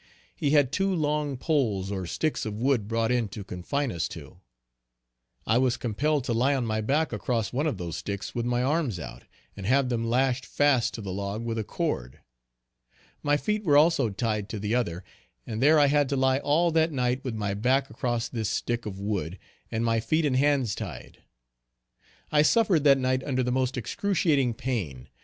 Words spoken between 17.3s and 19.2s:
my back across this stick of